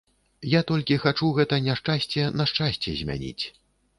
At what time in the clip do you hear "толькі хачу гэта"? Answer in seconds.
0.71-1.59